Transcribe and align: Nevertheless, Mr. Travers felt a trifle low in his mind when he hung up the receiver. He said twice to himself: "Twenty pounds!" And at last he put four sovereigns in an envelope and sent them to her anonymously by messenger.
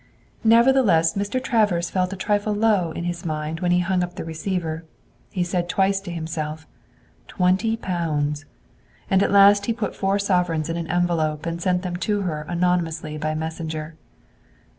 Nevertheless, 0.43 1.13
Mr. 1.13 1.39
Travers 1.39 1.91
felt 1.91 2.11
a 2.11 2.15
trifle 2.15 2.55
low 2.55 2.91
in 2.91 3.03
his 3.03 3.23
mind 3.23 3.59
when 3.59 3.69
he 3.69 3.81
hung 3.81 4.01
up 4.03 4.15
the 4.15 4.25
receiver. 4.25 4.83
He 5.29 5.43
said 5.43 5.69
twice 5.69 5.99
to 5.99 6.09
himself: 6.11 6.65
"Twenty 7.27 7.77
pounds!" 7.77 8.45
And 9.11 9.21
at 9.21 9.29
last 9.31 9.67
he 9.67 9.73
put 9.73 9.95
four 9.95 10.17
sovereigns 10.17 10.69
in 10.71 10.75
an 10.75 10.89
envelope 10.89 11.45
and 11.45 11.61
sent 11.61 11.83
them 11.83 11.97
to 11.97 12.21
her 12.23 12.41
anonymously 12.49 13.19
by 13.19 13.35
messenger. 13.35 13.95